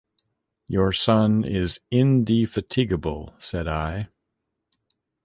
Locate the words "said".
3.37-3.67